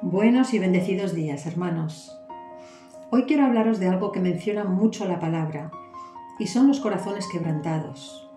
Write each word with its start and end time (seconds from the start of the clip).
Buenos 0.00 0.54
y 0.54 0.60
bendecidos 0.60 1.12
días, 1.12 1.44
hermanos. 1.44 2.16
Hoy 3.10 3.24
quiero 3.24 3.44
hablaros 3.44 3.80
de 3.80 3.88
algo 3.88 4.12
que 4.12 4.20
menciona 4.20 4.62
mucho 4.62 5.04
la 5.06 5.18
palabra, 5.18 5.72
y 6.38 6.46
son 6.46 6.68
los 6.68 6.78
corazones 6.78 7.26
quebrantados. 7.26 8.30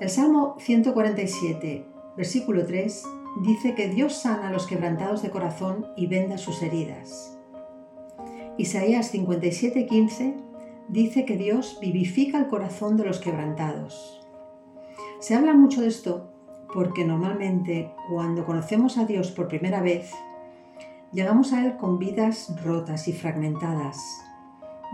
El 0.00 0.10
Salmo 0.10 0.56
147, 0.58 1.86
versículo 2.18 2.66
3, 2.66 3.04
dice 3.42 3.74
que 3.74 3.88
Dios 3.88 4.16
sana 4.16 4.48
a 4.48 4.52
los 4.52 4.66
quebrantados 4.66 5.22
de 5.22 5.30
corazón 5.30 5.86
y 5.96 6.08
venda 6.08 6.36
sus 6.36 6.62
heridas. 6.62 7.38
Isaías 8.58 9.06
57, 9.12 9.86
15 9.86 10.36
dice 10.88 11.24
que 11.24 11.38
Dios 11.38 11.78
vivifica 11.80 12.36
el 12.36 12.48
corazón 12.48 12.98
de 12.98 13.06
los 13.06 13.18
quebrantados. 13.18 14.20
Se 15.20 15.34
habla 15.34 15.54
mucho 15.54 15.80
de 15.80 15.88
esto 15.88 16.34
porque 16.74 17.06
normalmente 17.06 17.94
cuando 18.10 18.44
conocemos 18.44 18.98
a 18.98 19.06
Dios 19.06 19.30
por 19.30 19.48
primera 19.48 19.80
vez, 19.80 20.12
Llegamos 21.14 21.52
a 21.52 21.64
Él 21.64 21.76
con 21.76 22.00
vidas 22.00 22.52
rotas 22.64 23.06
y 23.06 23.12
fragmentadas. 23.12 24.02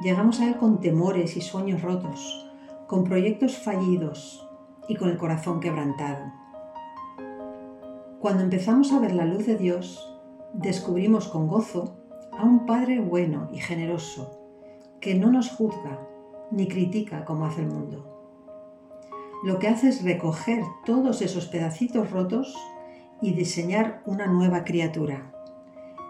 Llegamos 0.03 0.39
a 0.41 0.49
Él 0.49 0.59
con 0.59 0.79
temores 0.79 1.35
y 1.39 1.41
sueños 1.41 1.81
rotos, 1.81 2.47
con 2.87 3.05
proyectos 3.05 3.57
fallidos 3.57 4.47
y 4.87 4.97
con 4.97 5.09
el 5.09 5.17
corazón 5.17 5.61
quebrantado. 5.61 6.31
Cuando 8.19 8.43
empezamos 8.43 8.93
a 8.93 8.99
ver 8.99 9.15
la 9.15 9.25
luz 9.25 9.47
de 9.47 9.57
Dios, 9.57 10.15
descubrimos 10.53 11.27
con 11.27 11.49
gozo 11.49 11.97
a 12.39 12.45
un 12.45 12.67
Padre 12.67 13.01
bueno 13.01 13.49
y 13.51 13.57
generoso, 13.57 14.39
que 15.01 15.15
no 15.15 15.33
nos 15.33 15.49
juzga 15.49 16.07
ni 16.51 16.69
critica 16.69 17.25
como 17.25 17.47
hace 17.47 17.63
el 17.63 17.69
mundo. 17.69 18.05
Lo 19.43 19.59
que 19.59 19.69
hace 19.69 19.89
es 19.89 20.05
recoger 20.05 20.65
todos 20.85 21.23
esos 21.23 21.47
pedacitos 21.47 22.11
rotos 22.11 22.55
y 23.23 23.33
diseñar 23.33 24.03
una 24.05 24.27
nueva 24.27 24.65
criatura 24.65 25.33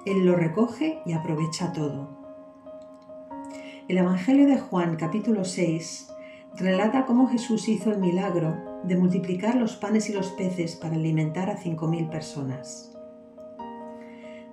él 0.07 0.25
lo 0.25 0.35
recoge 0.35 1.01
y 1.05 1.13
aprovecha 1.13 1.73
todo. 1.73 2.09
El 3.89 3.99
Evangelio 3.99 4.47
de 4.47 4.59
Juan 4.59 4.97
capítulo 4.97 5.45
6 5.45 6.09
relata 6.57 7.05
cómo 7.05 7.29
Jesús 7.29 7.69
hizo 7.69 7.91
el 7.91 7.99
milagro 7.99 8.57
de 8.85 8.97
multiplicar 8.97 9.57
los 9.57 9.77
panes 9.77 10.09
y 10.09 10.13
los 10.13 10.29
peces 10.31 10.77
para 10.77 10.95
alimentar 10.95 11.51
a 11.51 11.59
5.000 11.59 12.09
personas. 12.09 12.97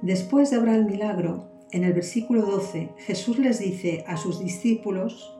Después 0.02 0.52
de 0.52 0.58
obrar 0.58 0.75
el 0.75 0.86
milagro, 0.86 1.50
en 1.72 1.84
el 1.84 1.94
versículo 1.94 2.42
12, 2.42 2.90
Jesús 2.98 3.40
les 3.40 3.59
dice 3.59 4.03
a 4.08 4.18
sus 4.18 4.40
discípulos 4.40 5.38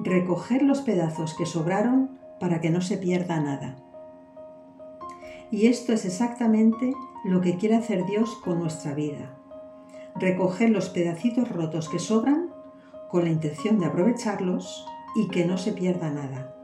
recoger 0.00 0.62
los 0.62 0.82
pedazos 0.82 1.34
que 1.34 1.46
sobraron 1.46 2.18
para 2.38 2.60
que 2.60 2.70
no 2.70 2.80
se 2.80 2.98
pierda 2.98 3.40
nada. 3.40 3.76
Y 5.50 5.66
esto 5.66 5.92
es 5.94 6.04
exactamente 6.04 6.92
lo 7.24 7.40
que 7.40 7.56
quiere 7.56 7.76
hacer 7.76 8.04
Dios 8.04 8.36
con 8.44 8.58
nuestra 8.58 8.94
vida 8.94 9.37
recoger 10.18 10.70
los 10.70 10.88
pedacitos 10.88 11.48
rotos 11.48 11.88
que 11.88 11.98
sobran 11.98 12.50
con 13.08 13.24
la 13.24 13.30
intención 13.30 13.78
de 13.78 13.86
aprovecharlos 13.86 14.86
y 15.14 15.28
que 15.28 15.46
no 15.46 15.56
se 15.58 15.72
pierda 15.72 16.10
nada. 16.10 16.54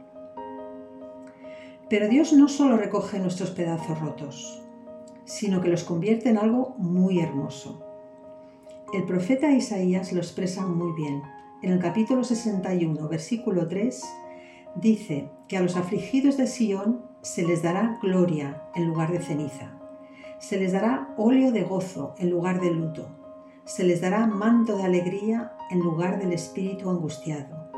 Pero 1.88 2.08
Dios 2.08 2.32
no 2.32 2.48
solo 2.48 2.76
recoge 2.76 3.18
nuestros 3.18 3.50
pedazos 3.50 4.00
rotos, 4.00 4.62
sino 5.24 5.60
que 5.60 5.68
los 5.68 5.84
convierte 5.84 6.28
en 6.28 6.38
algo 6.38 6.74
muy 6.78 7.20
hermoso. 7.20 7.82
El 8.92 9.04
profeta 9.04 9.50
Isaías 9.50 10.12
lo 10.12 10.20
expresa 10.20 10.66
muy 10.66 10.92
bien. 10.92 11.22
En 11.62 11.72
el 11.72 11.78
capítulo 11.78 12.24
61, 12.24 13.08
versículo 13.08 13.68
3, 13.68 14.02
dice 14.76 15.30
que 15.48 15.56
a 15.56 15.62
los 15.62 15.76
afligidos 15.76 16.36
de 16.36 16.46
Sión 16.46 17.02
se 17.22 17.46
les 17.46 17.62
dará 17.62 17.98
gloria 18.02 18.64
en 18.74 18.86
lugar 18.86 19.12
de 19.12 19.20
ceniza. 19.20 19.78
Se 20.38 20.58
les 20.58 20.72
dará 20.72 21.14
óleo 21.16 21.52
de 21.52 21.62
gozo 21.62 22.14
en 22.18 22.30
lugar 22.30 22.60
de 22.60 22.70
luto 22.70 23.23
se 23.64 23.84
les 23.84 24.00
dará 24.00 24.26
manto 24.26 24.76
de 24.76 24.84
alegría 24.84 25.56
en 25.70 25.80
lugar 25.80 26.18
del 26.18 26.32
espíritu 26.32 26.90
angustiado. 26.90 27.70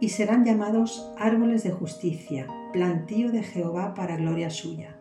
Y 0.00 0.10
serán 0.10 0.44
llamados 0.44 1.12
árboles 1.18 1.62
de 1.64 1.70
justicia, 1.70 2.46
plantío 2.72 3.30
de 3.30 3.42
Jehová 3.42 3.94
para 3.94 4.16
gloria 4.16 4.50
suya. 4.50 4.98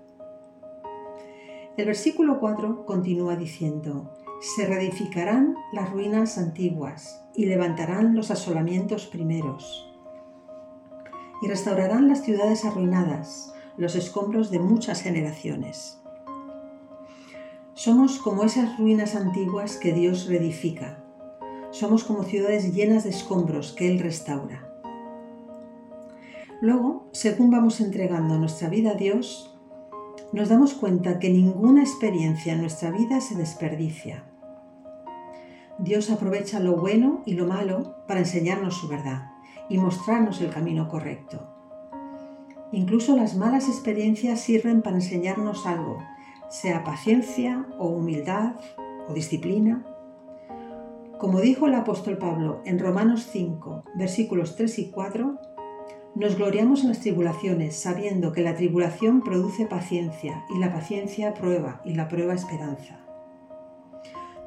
El 1.77 1.85
versículo 1.85 2.39
4 2.39 2.85
continúa 2.85 3.35
diciendo, 3.35 4.13
se 4.39 4.65
reedificarán 4.65 5.55
las 5.73 5.89
ruinas 5.89 6.37
antiguas 6.37 7.25
y 7.35 7.45
levantarán 7.45 8.15
los 8.15 8.31
asolamientos 8.31 9.07
primeros. 9.07 9.91
Y 11.41 11.47
restaurarán 11.47 12.07
las 12.07 12.21
ciudades 12.23 12.63
arruinadas, 12.63 13.53
los 13.77 13.95
escombros 13.95 14.51
de 14.51 14.59
muchas 14.59 15.01
generaciones. 15.01 16.01
Somos 17.77 18.19
como 18.19 18.45
esas 18.45 18.79
ruinas 18.79 19.15
antiguas 19.15 19.75
que 19.75 19.91
Dios 19.91 20.27
reedifica. 20.27 21.03
Somos 21.71 22.05
como 22.05 22.23
ciudades 22.23 22.73
llenas 22.73 23.03
de 23.03 23.09
escombros 23.09 23.73
que 23.73 23.91
Él 23.91 23.99
restaura. 23.99 24.65
Luego, 26.61 27.09
según 27.11 27.51
vamos 27.51 27.81
entregando 27.81 28.39
nuestra 28.39 28.69
vida 28.69 28.91
a 28.91 28.95
Dios, 28.95 29.53
nos 30.31 30.47
damos 30.47 30.73
cuenta 30.73 31.19
que 31.19 31.29
ninguna 31.29 31.81
experiencia 31.81 32.53
en 32.53 32.61
nuestra 32.61 32.91
vida 32.91 33.19
se 33.19 33.35
desperdicia. 33.35 34.23
Dios 35.77 36.09
aprovecha 36.09 36.61
lo 36.61 36.77
bueno 36.77 37.23
y 37.25 37.33
lo 37.33 37.45
malo 37.45 37.97
para 38.07 38.21
enseñarnos 38.21 38.77
su 38.77 38.87
verdad 38.87 39.33
y 39.67 39.79
mostrarnos 39.79 40.39
el 40.39 40.49
camino 40.49 40.87
correcto. 40.87 41.45
Incluso 42.71 43.17
las 43.17 43.35
malas 43.35 43.67
experiencias 43.67 44.39
sirven 44.39 44.81
para 44.81 44.95
enseñarnos 44.95 45.65
algo 45.65 46.14
sea 46.61 46.85
paciencia 46.85 47.65
o 47.77 47.87
humildad 47.87 48.53
o 49.09 49.13
disciplina. 49.13 49.85
Como 51.19 51.41
dijo 51.41 51.67
el 51.67 51.75
apóstol 51.75 52.17
Pablo 52.17 52.61
en 52.65 52.79
Romanos 52.79 53.27
5, 53.29 53.83
versículos 53.95 54.55
3 54.55 54.79
y 54.79 54.89
4, 54.89 55.37
nos 56.15 56.37
gloriamos 56.37 56.83
en 56.83 56.89
las 56.89 57.01
tribulaciones, 57.01 57.75
sabiendo 57.75 58.31
que 58.31 58.41
la 58.41 58.55
tribulación 58.55 59.21
produce 59.21 59.65
paciencia, 59.65 60.45
y 60.55 60.59
la 60.59 60.71
paciencia 60.71 61.33
prueba, 61.33 61.81
y 61.83 61.93
la 61.93 62.07
prueba 62.07 62.33
esperanza. 62.33 63.01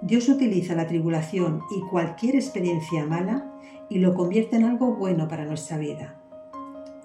Dios 0.00 0.30
utiliza 0.30 0.74
la 0.74 0.86
tribulación 0.86 1.60
y 1.76 1.82
cualquier 1.90 2.36
experiencia 2.36 3.04
mala 3.04 3.52
y 3.90 3.98
lo 3.98 4.14
convierte 4.14 4.56
en 4.56 4.64
algo 4.64 4.94
bueno 4.94 5.28
para 5.28 5.44
nuestra 5.44 5.76
vida. 5.76 6.22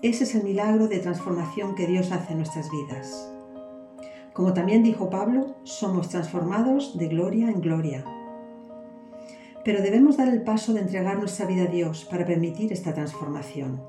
Ese 0.02 0.24
es 0.24 0.36
el 0.36 0.44
milagro 0.44 0.88
de 0.88 1.00
transformación 1.00 1.76
que 1.76 1.88
Dios 1.88 2.12
hace 2.14 2.32
en 2.32 2.38
nuestras 2.38 2.70
vidas. 2.72 3.33
Como 4.34 4.54
también 4.54 4.82
dijo 4.82 5.12
Pablo, 5.12 5.56
somos 5.64 6.10
transformados 6.10 6.98
de 6.98 7.08
gloria 7.08 7.50
en 7.50 7.62
gloria. 7.62 8.04
Pero 9.64 9.82
debemos 9.82 10.18
dar 10.18 10.28
el 10.28 10.42
paso 10.42 10.74
de 10.74 10.82
entregar 10.82 11.20
nuestra 11.20 11.46
vida 11.46 11.64
a 11.64 11.68
Dios 11.68 12.06
para 12.06 12.26
permitir 12.26 12.74
esta 12.74 12.94
transformación. 12.94 13.82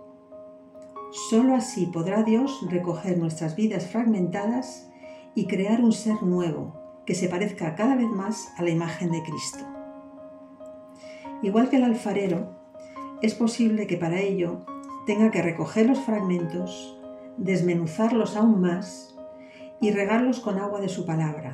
Solo 1.31 1.55
así 1.55 1.87
podrá 1.87 2.23
Dios 2.23 2.61
recoger 2.71 3.19
nuestras 3.19 3.57
vidas 3.57 3.87
fragmentadas 3.87 4.91
y 5.35 5.47
crear 5.47 5.81
un 5.81 5.93
ser 5.93 6.23
nuevo 6.23 6.75
que 7.07 7.15
se 7.15 7.29
parezca 7.29 7.75
cada 7.75 7.97
vez 7.97 8.09
más 8.09 8.53
a 8.59 8.63
la 8.63 8.71
imagen 8.71 9.11
de 9.11 9.23
Cristo. 9.23 9.65
Igual 11.43 11.71
que 11.71 11.77
el 11.77 11.85
alfarero, 11.85 12.51
es 13.23 13.35
posible 13.35 13.87
que 13.87 13.97
para 13.97 14.21
ello 14.21 14.67
tenga 15.07 15.31
que 15.31 15.43
recoger 15.43 15.87
los 15.87 16.01
fragmentos, 16.01 16.99
desmenuzarlos 17.39 18.37
aún 18.37 18.61
más 18.61 19.14
y 19.81 19.91
regarlos 19.91 20.41
con 20.41 20.59
agua 20.59 20.81
de 20.81 20.89
su 20.89 21.05
palabra. 21.05 21.53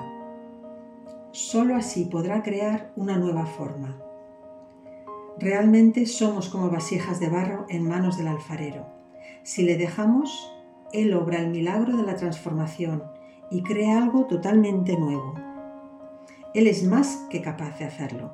Solo 1.32 1.76
así 1.76 2.06
podrá 2.06 2.42
crear 2.42 2.92
una 2.96 3.16
nueva 3.16 3.46
forma. 3.46 3.96
Realmente 5.38 6.06
somos 6.06 6.48
como 6.48 6.70
vasijas 6.70 7.20
de 7.20 7.28
barro 7.28 7.66
en 7.68 7.88
manos 7.88 8.18
del 8.18 8.28
alfarero. 8.28 8.86
Si 9.42 9.62
le 9.62 9.76
dejamos, 9.76 10.52
Él 10.92 11.14
obra 11.14 11.38
el 11.38 11.48
milagro 11.48 11.96
de 11.96 12.02
la 12.02 12.16
transformación 12.16 13.04
y 13.50 13.62
crea 13.62 14.02
algo 14.02 14.26
totalmente 14.26 14.98
nuevo. 14.98 15.34
Él 16.52 16.66
es 16.66 16.84
más 16.84 17.26
que 17.30 17.40
capaz 17.40 17.78
de 17.78 17.84
hacerlo. 17.84 18.32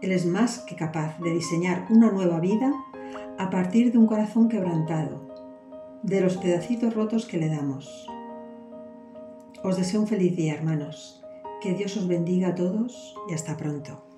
Él 0.00 0.10
es 0.10 0.26
más 0.26 0.58
que 0.58 0.74
capaz 0.74 1.18
de 1.20 1.32
diseñar 1.32 1.86
una 1.88 2.10
nueva 2.10 2.40
vida 2.40 2.72
a 3.38 3.48
partir 3.48 3.92
de 3.92 3.98
un 3.98 4.06
corazón 4.06 4.48
quebrantado, 4.48 5.20
de 6.02 6.20
los 6.20 6.36
pedacitos 6.36 6.94
rotos 6.94 7.26
que 7.26 7.38
le 7.38 7.48
damos. 7.48 8.06
Os 9.62 9.76
deseo 9.76 10.02
un 10.02 10.08
feliz 10.08 10.34
día, 10.34 10.54
hermanos. 10.54 11.22
Que 11.62 11.74
Dios 11.74 11.96
os 11.96 12.08
bendiga 12.08 12.48
a 12.48 12.54
todos 12.54 13.14
y 13.30 13.34
hasta 13.34 13.56
pronto. 13.56 14.11